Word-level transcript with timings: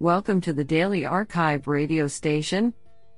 Welcome 0.00 0.40
to 0.42 0.52
the 0.52 0.62
Daily 0.62 1.04
Archive 1.04 1.66
radio 1.66 2.06
station, 2.06 2.72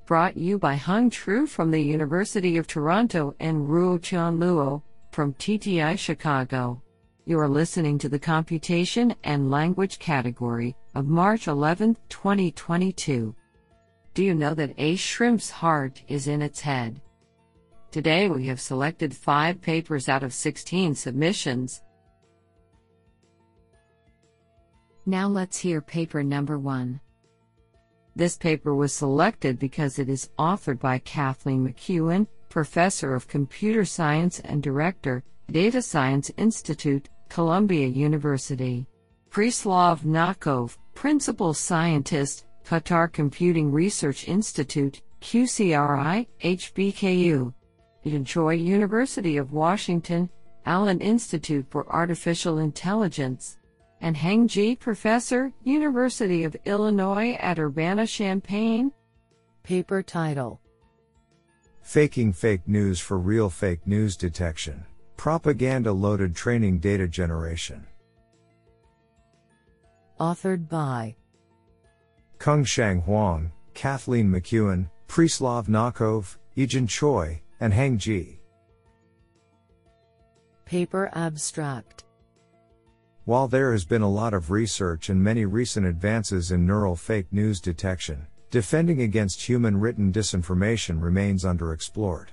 brought 0.07 0.39
you 0.39 0.59
by 0.59 0.77
Hung 0.77 1.11
Tru 1.11 1.47
from 1.47 1.71
the 1.71 1.83
University 1.83 2.57
of 2.57 2.67
Toronto 2.67 3.35
and 3.39 3.69
Ruo 3.69 4.01
Chan 4.01 4.39
Luo 4.39 4.81
from 5.13 5.35
TTI 5.35 5.99
Chicago. 5.99 6.83
You 7.27 7.39
are 7.39 7.51
listening 7.51 7.99
to 7.99 8.09
the 8.09 8.19
Computation 8.19 9.15
and 9.25 9.51
Language 9.51 9.99
category 9.99 10.75
of 10.95 11.07
March 11.07 11.49
11, 11.49 11.99
2022. 12.09 13.35
Do 14.15 14.25
you 14.25 14.35
know 14.35 14.55
that 14.55 14.73
a 14.79 14.97
shrimp's 14.97 15.51
heart 15.51 16.03
is 16.09 16.29
in 16.29 16.41
its 16.41 16.61
head? 16.61 17.03
Today 17.91 18.31
we 18.31 18.47
have 18.47 18.59
selected 18.59 19.15
five 19.15 19.61
papers 19.61 20.09
out 20.09 20.23
of 20.23 20.33
16 20.33 20.95
submissions. 20.95 21.83
Now 25.11 25.27
let's 25.27 25.59
hear 25.59 25.81
paper 25.81 26.23
number 26.23 26.57
one. 26.57 27.01
This 28.15 28.37
paper 28.37 28.77
was 28.77 28.93
selected 28.93 29.59
because 29.59 29.99
it 29.99 30.09
is 30.09 30.31
authored 30.39 30.79
by 30.79 31.01
Kathleen 31.01 31.67
McKeown, 31.67 32.29
Professor 32.49 33.13
of 33.17 33.27
Computer 33.27 33.85
Science 33.85 34.39
and 34.39 34.63
Director, 34.63 35.25
Data 35.51 35.83
Science 35.83 36.31
Institute, 36.37 37.09
Columbia 37.29 37.89
University. 37.89 38.87
Preslav 39.31 40.03
Nakov, 40.03 40.77
Principal 40.95 41.55
Scientist, 41.55 42.47
Qatar 42.65 43.13
Computing 43.13 43.73
Research 43.73 44.29
Institute, 44.29 45.03
QCRI, 45.21 46.25
HBKU. 46.41 47.53
Choi 48.25 48.55
University 48.55 49.39
of 49.39 49.51
Washington, 49.51 50.31
Allen 50.67 51.01
Institute 51.01 51.67
for 51.69 51.93
Artificial 51.93 52.59
Intelligence 52.59 53.57
and 54.01 54.17
Heng 54.17 54.49
Ji 54.49 54.77
Professor, 54.77 55.53
University 55.65 56.45
of 56.45 56.57
Illinois 56.65 57.37
at 57.41 57.59
Urbana-Champaign. 57.59 58.93
Paper 59.63 60.03
title 60.03 60.61
Faking 61.83 62.33
Fake 62.33 62.67
News 62.67 63.01
for 63.01 63.19
Real 63.19 63.51
Fake 63.51 63.87
News 63.87 64.17
Detection 64.17 64.85
Propaganda 65.17 65.93
Loaded 65.93 66.35
Training 66.35 66.79
Data 66.79 67.07
Generation. 67.07 67.87
Authored 70.19 70.69
by 70.69 71.15
Kung-Hsiang 72.39 73.03
Huang, 73.05 73.53
Kathleen 73.75 74.31
McKeown, 74.31 74.89
Preslav 75.09 75.67
Nakov, 75.67 76.39
Yejin 76.57 76.89
Choi, 76.89 77.43
and 77.61 77.73
Heng 77.73 77.99
Ji. 77.99 78.41
Paper 80.65 81.11
Abstract 81.15 82.05
while 83.31 83.47
there 83.47 83.71
has 83.71 83.85
been 83.85 84.03
a 84.03 84.11
lot 84.11 84.35
of 84.35 84.51
research 84.51 85.09
and 85.09 85.23
many 85.23 85.45
recent 85.45 85.87
advances 85.87 86.51
in 86.51 86.67
neural 86.67 86.97
fake 86.97 87.29
news 87.31 87.61
detection, 87.61 88.27
defending 88.51 89.03
against 89.03 89.41
human 89.41 89.79
written 89.79 90.13
disinformation 90.13 91.01
remains 91.01 91.45
underexplored. 91.45 92.27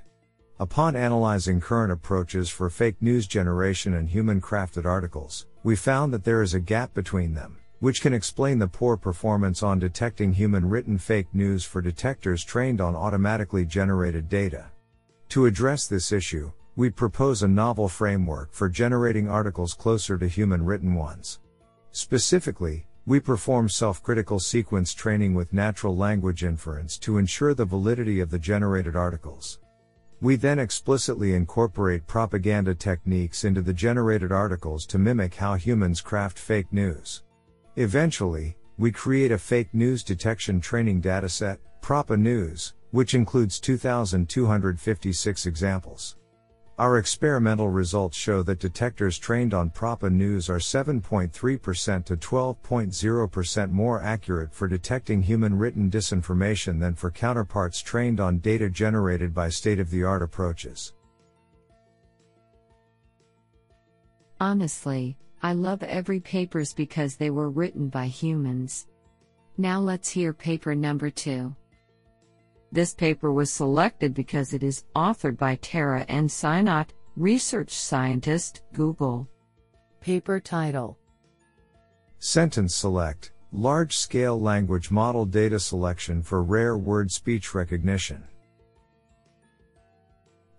Upon 0.59 0.95
analyzing 0.95 1.61
current 1.61 1.91
approaches 1.91 2.49
for 2.49 2.67
fake 2.71 2.95
news 2.99 3.27
generation 3.27 3.93
and 3.93 4.09
human 4.09 4.41
crafted 4.41 4.85
articles, 4.85 5.45
we 5.61 5.75
found 5.75 6.11
that 6.15 6.23
there 6.23 6.41
is 6.41 6.55
a 6.55 6.59
gap 6.59 6.95
between 6.95 7.35
them, 7.35 7.59
which 7.77 8.01
can 8.01 8.15
explain 8.15 8.57
the 8.57 8.67
poor 8.67 8.97
performance 8.97 9.61
on 9.61 9.77
detecting 9.77 10.33
human 10.33 10.67
written 10.67 10.97
fake 10.97 11.27
news 11.31 11.63
for 11.63 11.79
detectors 11.79 12.43
trained 12.43 12.81
on 12.81 12.95
automatically 12.95 13.67
generated 13.67 14.29
data. 14.29 14.71
To 15.29 15.45
address 15.45 15.85
this 15.85 16.11
issue, 16.11 16.51
we 16.77 16.91
propose 16.91 17.41
a 17.41 17.47
novel 17.47 17.89
framework 17.89 18.53
for 18.53 18.69
generating 18.69 19.27
articles 19.27 19.73
closer 19.73 20.15
to 20.15 20.27
human 20.27 20.63
written 20.63 20.93
ones. 20.93 21.39
Specifically, 21.89 22.85
we 23.07 23.19
perform 23.19 23.67
self-critical 23.67 24.39
sequence 24.39 24.93
training 24.93 25.33
with 25.33 25.51
natural 25.51 25.97
language 25.97 26.43
inference 26.43 26.99
to 26.99 27.17
ensure 27.17 27.55
the 27.55 27.65
validity 27.65 28.19
of 28.19 28.29
the 28.29 28.37
generated 28.37 28.95
articles. 28.95 29.57
We 30.21 30.35
then 30.35 30.59
explicitly 30.59 31.33
incorporate 31.33 32.05
propaganda 32.05 32.75
techniques 32.75 33.43
into 33.43 33.63
the 33.63 33.73
generated 33.73 34.31
articles 34.31 34.85
to 34.87 34.99
mimic 34.99 35.33
how 35.33 35.55
humans 35.55 35.99
craft 35.99 36.37
fake 36.37 36.71
news. 36.71 37.23
Eventually, 37.75 38.55
we 38.77 38.91
create 38.91 39.31
a 39.31 39.39
fake 39.39 39.73
news 39.73 40.03
detection 40.03 40.61
training 40.61 41.01
dataset, 41.01 41.57
PropaNews, 41.81 42.73
which 42.91 43.15
includes 43.15 43.59
2,256 43.59 45.45
examples. 45.47 46.17
Our 46.79 46.99
experimental 46.99 47.69
results 47.69 48.15
show 48.15 48.43
that 48.43 48.59
detectors 48.59 49.17
trained 49.17 49.55
on 49.55 49.71
PropaNews 49.71 50.47
are 50.47 50.59
7.3% 50.59 52.05
to 52.05 52.15
12.0% 52.15 53.71
more 53.71 53.99
accurate 54.03 54.53
for 54.53 54.67
detecting 54.67 55.23
human 55.23 55.57
written 55.57 55.89
disinformation 55.89 56.79
than 56.79 56.93
for 56.93 57.09
counterparts 57.09 57.81
trained 57.81 58.19
on 58.19 58.37
data 58.37 58.69
generated 58.69 59.33
by 59.33 59.49
state 59.49 59.79
of 59.79 59.89
the 59.89 60.03
art 60.03 60.21
approaches. 60.21 60.93
Honestly, 64.39 65.17
I 65.41 65.53
love 65.53 65.81
every 65.81 66.19
papers 66.19 66.73
because 66.73 67.15
they 67.15 67.31
were 67.31 67.49
written 67.49 67.89
by 67.89 68.05
humans. 68.05 68.85
Now 69.57 69.79
let's 69.79 70.09
hear 70.09 70.31
paper 70.31 70.75
number 70.75 71.09
2. 71.09 71.55
This 72.71 72.93
paper 72.93 73.31
was 73.31 73.51
selected 73.51 74.13
because 74.13 74.53
it 74.53 74.63
is 74.63 74.83
authored 74.95 75.37
by 75.37 75.55
Tara 75.55 76.03
N. 76.09 76.27
Sainath, 76.27 76.89
research 77.15 77.71
scientist, 77.71 78.61
Google. 78.73 79.27
Paper 80.01 80.39
title 80.39 80.97
Sentence 82.19 82.75
Select 82.75 83.31
Large 83.51 83.97
Scale 83.97 84.39
Language 84.39 84.91
Model 84.91 85.25
Data 85.25 85.59
Selection 85.59 86.21
for 86.21 86.43
Rare 86.43 86.77
Word 86.77 87.11
Speech 87.11 87.53
Recognition. 87.55 88.23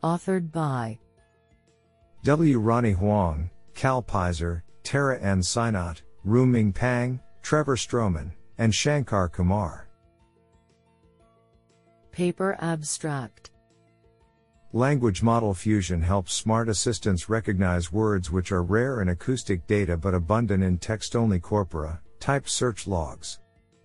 Authored 0.03 0.51
by 0.51 0.99
W. 2.25 2.59
Ronnie 2.59 2.93
Huang, 2.93 3.51
Cal 3.75 4.03
Peyser, 4.03 4.63
Tara 4.83 5.21
N. 5.21 5.41
Sainath, 5.41 6.03
Ruoming 6.27 6.75
Pang, 6.75 7.21
Trevor 7.43 7.77
Strohman, 7.77 8.33
and 8.59 8.75
Shankar 8.75 9.29
Kumar. 9.29 9.88
Paper 12.19 12.57
Abstract 12.61 13.53
Language 14.73 15.23
Model 15.23 15.55
Fusion 15.55 16.03
helps 16.03 16.35
smart 16.35 16.69
assistants 16.69 17.29
recognize 17.29 17.93
words 17.93 18.33
which 18.33 18.51
are 18.51 18.65
rare 18.65 19.01
in 19.01 19.11
acoustic 19.11 19.65
data 19.69 19.97
but 19.97 20.15
abundant 20.15 20.65
in 20.65 20.79
text 20.79 21.15
only 21.15 21.39
corpora, 21.39 22.01
type 22.19 22.49
search 22.49 22.89
logs. 22.89 23.39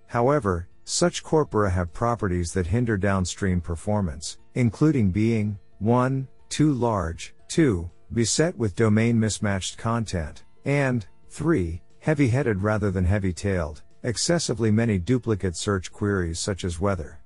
However, 0.07 0.67
such 0.83 1.21
corpora 1.21 1.69
have 1.69 1.93
properties 1.93 2.51
that 2.53 2.65
hinder 2.65 2.97
downstream 2.97 3.61
performance, 3.61 4.39
including 4.55 5.11
being 5.11 5.59
1. 5.77 6.27
Too 6.49 6.73
large, 6.73 7.35
2. 7.49 7.87
Beset 8.13 8.57
with 8.57 8.75
domain 8.75 9.19
mismatched 9.19 9.77
content, 9.77 10.43
and 10.65 11.05
3. 11.29 11.83
Heavy 11.99 12.29
headed 12.29 12.63
rather 12.63 12.89
than 12.89 13.05
heavy 13.05 13.31
tailed, 13.31 13.83
excessively 14.01 14.71
many 14.71 14.97
duplicate 14.97 15.55
search 15.55 15.91
queries 15.91 16.39
such 16.39 16.63
as 16.63 16.79
weather. 16.79 17.19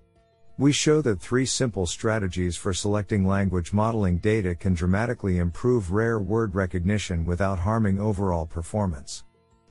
We 0.59 0.71
show 0.71 1.01
that 1.03 1.19
three 1.19 1.45
simple 1.45 1.85
strategies 1.85 2.57
for 2.57 2.73
selecting 2.73 3.27
language 3.27 3.73
modeling 3.73 4.17
data 4.17 4.55
can 4.55 4.73
dramatically 4.73 5.37
improve 5.37 5.91
rare 5.91 6.17
word 6.17 6.55
recognition 6.55 7.25
without 7.25 7.59
harming 7.59 7.99
overall 7.99 8.47
performance. 8.47 9.23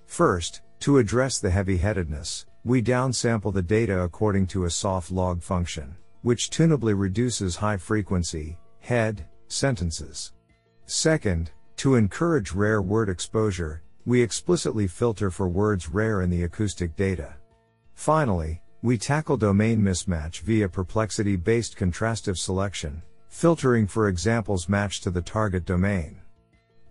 First, 0.06 0.62
to 0.80 0.98
address 0.98 1.40
the 1.40 1.50
heavy-headedness, 1.50 2.46
we 2.62 2.82
downsample 2.82 3.52
the 3.52 3.62
data 3.62 4.02
according 4.02 4.46
to 4.48 4.66
a 4.66 4.70
soft 4.70 5.10
log 5.10 5.42
function, 5.42 5.96
which 6.22 6.50
tunably 6.50 6.96
reduces 6.96 7.56
high 7.56 7.78
frequency, 7.78 8.56
head, 8.78 9.26
sentences. 9.48 10.34
Second, 10.84 11.50
to 11.78 11.96
encourage 11.96 12.52
rare 12.52 12.80
word 12.80 13.08
exposure, 13.08 13.82
we 14.04 14.22
explicitly 14.22 14.86
filter 14.86 15.32
for 15.32 15.48
words 15.48 15.88
rare 15.88 16.22
in 16.22 16.30
the 16.30 16.44
acoustic 16.44 16.94
data. 16.94 17.34
Finally, 17.94 18.62
we 18.82 18.98
tackle 18.98 19.36
domain 19.36 19.80
mismatch 19.80 20.40
via 20.40 20.68
perplexity 20.68 21.36
based 21.36 21.76
contrastive 21.76 22.36
selection, 22.36 23.02
filtering 23.28 23.86
for 23.86 24.08
examples 24.08 24.68
matched 24.68 25.02
to 25.02 25.10
the 25.10 25.22
target 25.22 25.64
domain. 25.64 26.20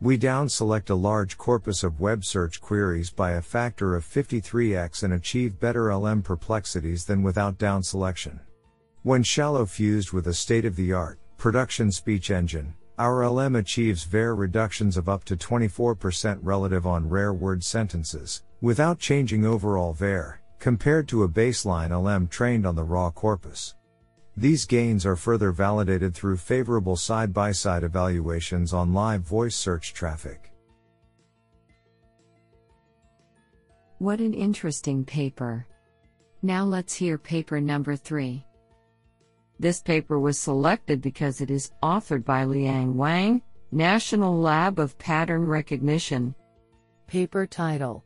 We 0.02 0.18
down 0.18 0.50
select 0.50 0.90
a 0.90 0.96
large 0.96 1.38
corpus 1.38 1.84
of 1.84 2.00
web 2.00 2.26
search 2.26 2.60
queries 2.60 3.12
by 3.12 3.32
a 3.32 3.42
factor 3.42 3.96
of 3.96 4.06
53x 4.06 5.04
and 5.04 5.14
achieve 5.14 5.60
better 5.60 5.96
LM 5.96 6.22
perplexities 6.22 7.06
than 7.06 7.24
without 7.24 7.58
down 7.58 7.82
selection. 7.82 8.40
When 9.04 9.24
shallow 9.24 9.66
fused 9.66 10.12
with 10.12 10.28
a 10.28 10.34
state 10.34 10.66
of 10.66 10.76
the 10.76 10.92
art, 10.92 11.20
production 11.38 11.92
speech 11.92 12.32
engine, 12.32 12.74
our 12.98 13.30
LM 13.30 13.56
achieves 13.56 14.04
VAR 14.04 14.36
reductions 14.36 14.98
of 14.98 15.08
up 15.08 15.24
to 15.26 15.38
24% 15.38 16.40
relative 16.42 16.88
on 16.88 17.08
rare 17.08 17.34
word 17.34 17.64
sentences, 17.64 18.44
without 18.62 19.00
changing 19.00 19.46
overall 19.46 19.94
VARE 19.94 20.42
compared 20.60 21.08
to 21.10 21.24
a 21.24 21.30
baseline 21.30 21.92
LM 21.92 22.28
trained 22.28 22.66
on 22.66 22.76
the 22.76 22.84
raw 22.84 23.10
corpus. 23.10 23.76
These 24.38 24.66
gains 24.66 25.06
are 25.06 25.16
further 25.16 25.52
validated 25.52 26.14
through 26.14 26.38
favorable 26.38 26.96
side 26.98 27.34
by 27.34 27.52
side 27.52 27.84
evaluations 27.84 28.74
on 28.74 28.94
live 28.94 29.22
voice 29.22 29.56
search 29.56 29.94
traffic. 29.94 30.52
What 34.00 34.20
an 34.20 34.34
interesting 34.34 35.06
paper. 35.06 35.66
Now 36.42 36.66
let's 36.66 36.94
hear 36.94 37.18
paper 37.18 37.62
number 37.62 37.96
3. 37.96 38.46
This 39.58 39.82
paper 39.82 40.20
was 40.20 40.38
selected 40.38 41.02
because 41.02 41.40
it 41.40 41.50
is 41.50 41.72
authored 41.82 42.26
by 42.26 42.44
Liang 42.44 42.98
Wang, 42.98 43.42
National 43.72 44.38
Lab 44.38 44.80
of 44.80 44.98
Pattern 44.98 45.46
Recognition. 45.46 46.36
Paper 47.08 47.46
title 47.46 48.04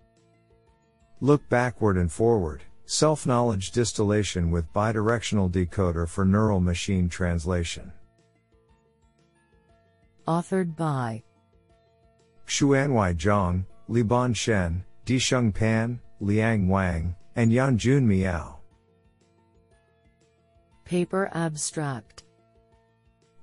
Look 1.21 1.47
backward 1.49 1.97
and 1.97 2.11
forward. 2.11 2.63
Self 2.85 3.27
knowledge 3.27 3.71
distillation 3.71 4.51
with 4.51 4.73
bidirectional 4.73 5.51
decoder 5.51 6.07
for 6.07 6.25
neural 6.25 6.59
machine 6.59 7.09
translation. 7.09 7.91
Authored 10.27 10.75
by 10.75 11.23
Xuanwei 12.47 13.15
Zhang, 13.15 13.65
Libin 13.89 14.33
Shen, 14.35 14.83
Disheng 15.05 15.53
Pan, 15.53 15.99
Liang 16.19 16.67
Wang, 16.67 17.15
and 17.35 17.51
Yanjun 17.51 18.05
Miao. 18.05 18.59
Paper 20.85 21.29
abstract 21.33 22.23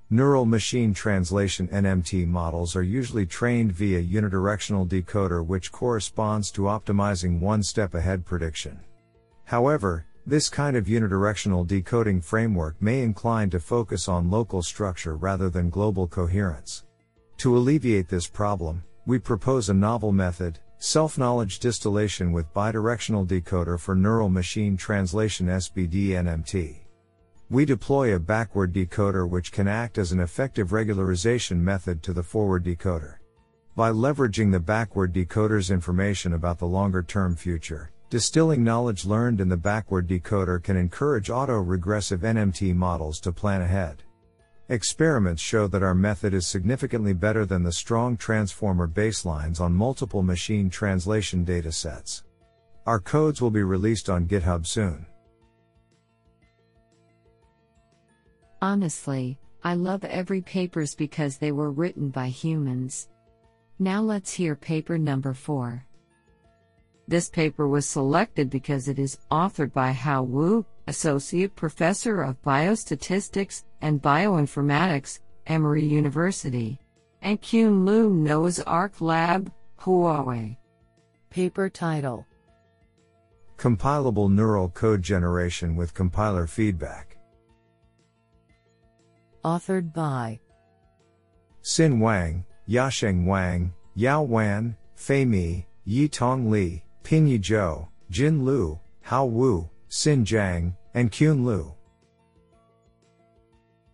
Neural 0.09 0.47
machine 0.47 0.95
translation 0.95 1.67
NMT 1.67 2.29
models 2.29 2.77
are 2.77 2.83
usually 2.85 3.27
trained 3.27 3.73
via 3.73 4.01
unidirectional 4.01 4.87
decoder 4.87 5.45
which 5.45 5.73
corresponds 5.73 6.53
to 6.53 6.63
optimizing 6.63 7.41
one 7.41 7.61
step 7.61 7.93
ahead 7.93 8.25
prediction. 8.25 8.79
However, 9.47 10.07
this 10.25 10.49
kind 10.49 10.77
of 10.77 10.85
unidirectional 10.85 11.67
decoding 11.67 12.21
framework 12.21 12.81
may 12.81 13.03
incline 13.03 13.51
to 13.51 13.59
focus 13.59 14.07
on 14.07 14.31
local 14.31 14.63
structure 14.63 15.17
rather 15.17 15.51
than 15.51 15.71
global 15.71 16.07
coherence. 16.07 16.85
To 17.39 17.57
alleviate 17.57 18.09
this 18.09 18.29
problem, 18.29 18.85
we 19.07 19.19
propose 19.19 19.71
a 19.71 19.75
novel 19.75 20.13
method, 20.13 20.61
self-knowledge 20.79 21.59
distillation 21.59 22.31
with 22.31 22.55
bidirectional 22.55 23.27
decoder 23.27 23.77
for 23.77 23.97
neural 23.97 24.29
machine 24.29 24.77
translation 24.77 25.49
SBD 25.49 26.11
NMT. 26.11 26.86
We 27.49 27.65
deploy 27.65 28.13
a 28.13 28.19
backward 28.19 28.73
decoder 28.73 29.29
which 29.29 29.53
can 29.53 29.69
act 29.69 29.99
as 29.99 30.11
an 30.11 30.19
effective 30.19 30.71
regularization 30.71 31.59
method 31.59 32.03
to 32.03 32.13
the 32.13 32.23
forward 32.23 32.65
decoder. 32.65 33.19
By 33.77 33.93
leveraging 33.93 34.51
the 34.51 34.59
backward 34.59 35.13
decoder's 35.13 35.71
information 35.71 36.33
about 36.33 36.59
the 36.59 36.67
longer 36.67 37.05
term 37.05 37.37
future, 37.37 37.93
distilling 38.11 38.65
knowledge 38.65 39.07
learned 39.07 39.41
in 39.41 39.49
the 39.49 39.57
backward 39.57 40.09
decoder 40.09 40.61
can 40.61 40.77
encourage 40.77 41.31
auto-regressive 41.31 42.23
NMT 42.23 42.75
models 42.75 43.21
to 43.21 43.31
plan 43.31 43.63
ahead. 43.63 44.03
Experiments 44.69 45.41
show 45.41 45.69
that 45.69 45.85
our 45.85 45.95
method 45.95 46.35
is 46.35 46.49
significantly 46.49 47.13
better 47.13 47.47
than 47.47 47.63
the 47.63 47.71
strong 47.71 48.17
transformer 48.17 48.89
baselines 48.89 49.61
on 49.61 49.73
multiple 49.73 50.25
machine 50.25 50.69
translation 50.69 51.47
datasets. 51.47 52.25
Our 52.87 52.99
codes 52.99 53.41
will 53.41 53.53
be 53.53 53.63
released 53.63 54.11
on 54.11 54.27
GitHub 54.27 54.67
soon. 54.67 55.07
Honestly, 58.67 59.39
I 59.63 59.75
love 59.75 60.03
every 60.03 60.41
papers 60.43 60.97
because 60.97 61.39
they 61.39 61.53
were 61.53 61.71
written 61.71 62.09
by 62.09 62.27
humans. 62.27 63.09
Now 63.79 64.03
let's 64.03 64.33
hear 64.33 64.57
paper 64.57 64.99
number 64.99 65.35
4. 65.35 65.87
This 67.07 67.29
paper 67.29 67.69
was 67.69 67.89
selected 67.89 68.51
because 68.51 68.89
it 68.89 68.99
is 68.99 69.21
authored 69.31 69.73
by 69.73 69.93
Hao 69.93 70.25
Wu, 70.25 70.67
Associate 70.89 71.55
Professor 71.55 72.23
of 72.23 72.43
Biostatistics 72.43 73.63
and 73.83 74.03
Bioinformatics, 74.03 75.21
Emory 75.47 75.85
University, 75.85 76.81
and 77.23 77.41
Qun 77.41 77.87
Liu 77.87 78.11
Noah's 78.11 78.59
Ark 78.59 79.01
Lab, 79.01 79.53
Huawei. 79.79 80.57
Paper 81.31 81.71
title 81.71 82.27
Compilable 83.59 84.29
neural 84.29 84.71
code 84.71 85.03
generation 85.03 85.77
with 85.77 85.95
compiler 85.95 86.49
feedback. 86.49 87.16
Authored 89.47 89.93
by 89.93 90.41
Xin 91.63 92.01
Wang, 92.01 92.45
Yasheng 92.69 93.27
Wang, 93.27 93.73
Yao 93.95 94.23
Wan, 94.23 94.77
Fei 94.97 95.25
Mi, 95.25 95.65
Yitong 95.87 96.51
Li, 96.51 96.83
Pingyi 97.05 97.39
Zhou, 97.39 97.87
Jin 98.11 98.45
Liu, 98.45 98.81
Hao 99.03 99.27
Wu, 99.27 99.71
Xin 99.89 100.25
Zhang, 100.25 100.75
and 100.95 101.13
Qun 101.13 101.45
Liu. 101.45 101.73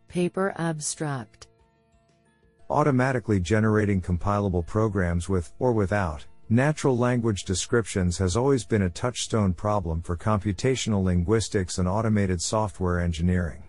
Paper 0.09 0.55
abstract 0.57 1.49
Automatically 2.71 3.39
generating 3.39 4.01
compilable 4.01 4.67
programs 4.67 5.29
with, 5.29 5.53
or 5.59 5.75
without, 5.75 6.25
natural 6.49 6.97
language 6.97 7.45
descriptions 7.45 8.17
has 8.17 8.39
always 8.39 8.65
been 8.65 8.83
a 8.83 8.89
touchstone 8.89 9.53
problem 9.53 10.01
for 10.01 10.17
computational 10.17 11.05
linguistics 11.05 11.77
and 11.77 11.87
automated 11.87 12.41
software 12.41 13.01
engineering. 13.01 13.63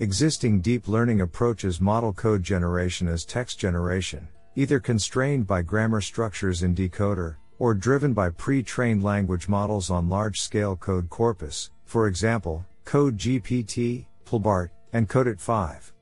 Existing 0.00 0.60
deep 0.60 0.88
learning 0.88 1.20
approaches 1.20 1.80
model 1.80 2.12
code 2.12 2.42
generation 2.42 3.06
as 3.06 3.24
text 3.24 3.60
generation, 3.60 4.26
either 4.56 4.80
constrained 4.80 5.46
by 5.46 5.62
grammar 5.62 6.00
structures 6.00 6.64
in 6.64 6.74
decoder, 6.74 7.36
or 7.60 7.74
driven 7.74 8.12
by 8.12 8.28
pre-trained 8.28 9.04
language 9.04 9.48
models 9.48 9.90
on 9.90 10.08
large-scale 10.08 10.74
code 10.74 11.08
corpus, 11.08 11.70
for 11.84 12.08
example, 12.08 12.66
Code 12.84 13.16
GPT, 13.16 14.06
PLBART, 14.26 14.70
and 14.92 15.08
CodeT5. 15.08 15.92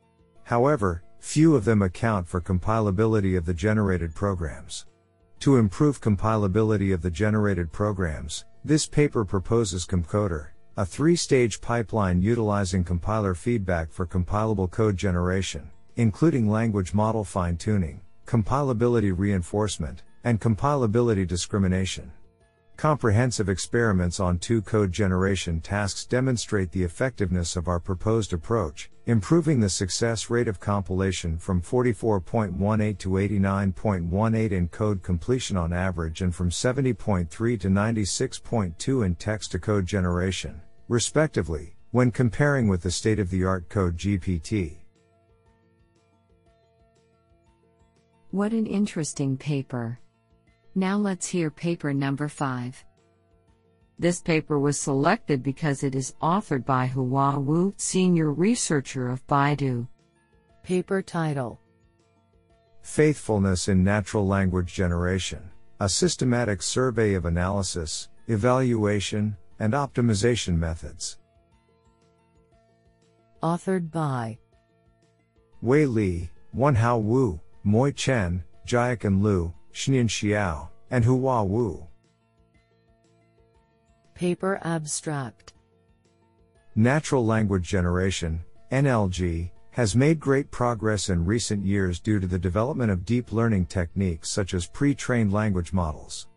However, 0.44 1.02
few 1.18 1.54
of 1.54 1.66
them 1.66 1.82
account 1.82 2.26
for 2.26 2.40
compilability 2.40 3.36
of 3.36 3.44
the 3.44 3.54
generated 3.54 4.14
programs. 4.14 4.86
To 5.40 5.58
improve 5.58 6.00
compilability 6.00 6.94
of 6.94 7.02
the 7.02 7.10
generated 7.10 7.70
programs, 7.70 8.46
this 8.64 8.86
paper 8.86 9.26
proposes 9.26 9.84
CompCoder, 9.84 10.48
a 10.74 10.86
three-stage 10.86 11.60
pipeline 11.60 12.22
utilizing 12.22 12.82
compiler 12.82 13.34
feedback 13.34 13.92
for 13.92 14.06
compilable 14.06 14.70
code 14.70 14.96
generation, 14.96 15.70
including 15.96 16.48
language 16.48 16.94
model 16.94 17.24
fine-tuning, 17.24 18.00
compilability 18.26 19.12
reinforcement, 19.14 20.02
and 20.24 20.40
compilability 20.40 21.26
discrimination. 21.26 22.10
Comprehensive 22.82 23.49
experiments 23.49 24.19
on 24.19 24.40
two 24.40 24.61
code 24.61 24.90
generation 24.90 25.61
tasks 25.61 26.05
demonstrate 26.05 26.73
the 26.73 26.82
effectiveness 26.82 27.55
of 27.55 27.69
our 27.69 27.79
proposed 27.79 28.32
approach, 28.32 28.90
improving 29.06 29.61
the 29.61 29.69
success 29.69 30.29
rate 30.31 30.49
of 30.49 30.58
compilation 30.58 31.38
from 31.38 31.62
44.18 31.62 32.99
to 32.99 33.11
89.18 33.11 34.50
in 34.50 34.67
code 34.67 35.00
completion 35.00 35.56
on 35.56 35.73
average 35.73 36.23
and 36.23 36.34
from 36.34 36.50
70.3 36.50 37.29
to 37.61 37.69
96.2 37.69 39.06
in 39.06 39.14
text 39.14 39.53
to 39.53 39.60
code 39.60 39.86
generation, 39.86 40.60
respectively, 40.89 41.77
when 41.93 42.10
comparing 42.10 42.67
with 42.67 42.82
the 42.82 42.91
state 42.91 43.20
of 43.20 43.31
the 43.31 43.44
art 43.44 43.69
CodeGPT. 43.69 44.79
What 48.32 48.51
an 48.51 48.67
interesting 48.67 49.36
paper. 49.36 50.01
Now 50.74 50.96
let's 50.96 51.26
hear 51.26 51.50
paper 51.50 51.93
number 51.93 52.29
5. 52.29 52.84
This 53.98 54.20
paper 54.20 54.58
was 54.58 54.81
selected 54.81 55.43
because 55.43 55.82
it 55.82 55.94
is 55.94 56.14
authored 56.22 56.64
by 56.64 56.86
Hua 56.86 57.38
Wu, 57.38 57.74
senior 57.76 58.32
researcher 58.32 59.08
of 59.08 59.26
Baidu. 59.26 59.86
Paper 60.62 61.02
title 61.02 61.60
Faithfulness 62.81 63.69
in 63.69 63.84
Natural 63.84 64.26
Language 64.26 64.72
Generation, 64.72 65.50
a 65.81 65.88
systematic 65.88 66.62
survey 66.62 67.14
of 67.14 67.26
analysis, 67.26 68.08
evaluation, 68.29 69.36
and 69.58 69.74
optimization 69.74 70.56
methods. 70.56 71.19
Authored 73.43 73.91
by 73.91 74.38
Wei 75.60 75.84
Li, 75.84 76.31
Wenhao 76.56 77.02
Wu, 77.02 77.41
Moye 77.62 77.93
Chen, 77.93 78.43
Jiachen 78.67 79.22
Liu, 79.22 79.52
Xinyan 79.72 80.08
Xiao, 80.08 80.69
and 80.91 81.05
Hua 81.05 81.43
Wu. 81.44 81.86
Paper 84.14 84.60
abstract 84.62 85.55
Natural 86.74 87.24
language 87.24 87.69
generation, 87.69 88.43
NLG, 88.70 89.50
has 89.70 89.96
made 89.96 90.20
great 90.20 90.50
progress 90.50 91.08
in 91.08 91.24
recent 91.24 91.64
years 91.64 91.98
due 91.98 92.20
to 92.20 92.26
the 92.26 92.38
development 92.38 92.91
of 92.91 93.06
deep 93.06 93.32
learning 93.32 93.67
techniques 93.67 94.29
such 94.29 94.52
as 94.52 94.67
pre-trained 94.67 95.32
language 95.32 95.72
models. 95.72 96.29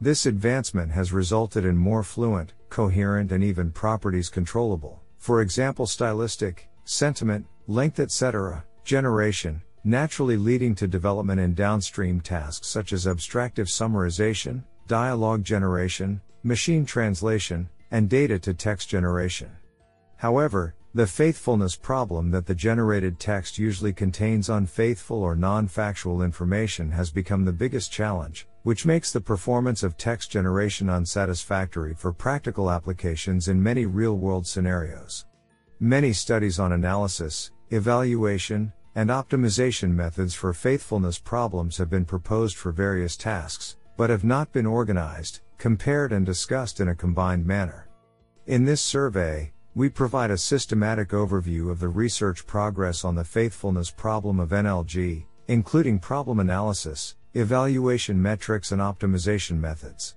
This 0.00 0.26
advancement 0.26 0.90
has 0.90 1.12
resulted 1.12 1.64
in 1.64 1.76
more 1.76 2.02
fluent, 2.02 2.54
coherent 2.68 3.30
and 3.32 3.44
even 3.44 3.70
properties 3.70 4.28
controllable, 4.28 5.02
for 5.18 5.42
example 5.42 5.86
stylistic, 5.86 6.68
sentiment, 6.84 7.46
length 7.66 8.00
etc., 8.00 8.64
generation, 8.82 9.62
naturally 9.84 10.36
leading 10.36 10.74
to 10.74 10.86
development 10.86 11.40
in 11.40 11.54
downstream 11.54 12.20
tasks 12.20 12.68
such 12.68 12.92
as 12.92 13.06
abstractive 13.06 13.66
summarization, 13.66 14.62
dialogue 14.86 15.42
generation, 15.42 16.20
machine 16.42 16.84
translation, 16.84 17.68
and 17.90 18.08
data 18.08 18.38
to 18.38 18.54
text 18.54 18.88
generation. 18.88 19.50
However, 20.16 20.74
the 20.92 21.06
faithfulness 21.06 21.76
problem 21.76 22.32
that 22.32 22.46
the 22.46 22.54
generated 22.54 23.20
text 23.20 23.58
usually 23.58 23.92
contains 23.92 24.50
unfaithful 24.50 25.22
or 25.22 25.36
non 25.36 25.68
factual 25.68 26.22
information 26.22 26.90
has 26.90 27.12
become 27.12 27.44
the 27.44 27.52
biggest 27.52 27.92
challenge, 27.92 28.48
which 28.64 28.84
makes 28.84 29.12
the 29.12 29.20
performance 29.20 29.84
of 29.84 29.96
text 29.96 30.32
generation 30.32 30.90
unsatisfactory 30.90 31.94
for 31.94 32.12
practical 32.12 32.70
applications 32.70 33.46
in 33.46 33.62
many 33.62 33.86
real 33.86 34.16
world 34.16 34.46
scenarios. 34.46 35.26
Many 35.78 36.12
studies 36.12 36.58
on 36.58 36.72
analysis, 36.72 37.52
evaluation, 37.70 38.72
and 38.94 39.10
optimization 39.10 39.90
methods 39.90 40.34
for 40.34 40.52
faithfulness 40.52 41.18
problems 41.18 41.76
have 41.78 41.90
been 41.90 42.04
proposed 42.04 42.56
for 42.56 42.72
various 42.72 43.16
tasks, 43.16 43.76
but 43.96 44.10
have 44.10 44.24
not 44.24 44.52
been 44.52 44.66
organized, 44.66 45.40
compared, 45.58 46.12
and 46.12 46.26
discussed 46.26 46.80
in 46.80 46.88
a 46.88 46.94
combined 46.94 47.46
manner. 47.46 47.88
In 48.46 48.64
this 48.64 48.80
survey, 48.80 49.52
we 49.74 49.88
provide 49.88 50.30
a 50.30 50.36
systematic 50.36 51.10
overview 51.10 51.70
of 51.70 51.78
the 51.78 51.88
research 51.88 52.46
progress 52.46 53.04
on 53.04 53.14
the 53.14 53.24
faithfulness 53.24 53.90
problem 53.90 54.40
of 54.40 54.50
NLG, 54.50 55.26
including 55.46 55.98
problem 55.98 56.40
analysis, 56.40 57.14
evaluation 57.34 58.20
metrics, 58.20 58.72
and 58.72 58.80
optimization 58.80 59.58
methods. 59.58 60.16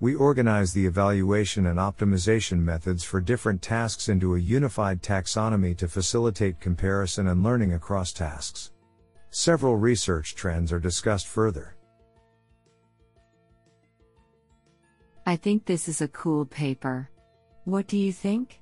We 0.00 0.14
organize 0.14 0.72
the 0.72 0.84
evaluation 0.86 1.66
and 1.66 1.78
optimization 1.78 2.58
methods 2.58 3.04
for 3.04 3.20
different 3.20 3.62
tasks 3.62 4.08
into 4.08 4.34
a 4.34 4.40
unified 4.40 5.02
taxonomy 5.02 5.76
to 5.78 5.88
facilitate 5.88 6.60
comparison 6.60 7.28
and 7.28 7.42
learning 7.42 7.72
across 7.72 8.12
tasks. 8.12 8.72
Several 9.30 9.76
research 9.76 10.34
trends 10.34 10.72
are 10.72 10.80
discussed 10.80 11.26
further. 11.26 11.76
I 15.26 15.36
think 15.36 15.64
this 15.64 15.88
is 15.88 16.02
a 16.02 16.08
cool 16.08 16.44
paper. 16.44 17.08
What 17.64 17.86
do 17.86 17.96
you 17.96 18.12
think? 18.12 18.60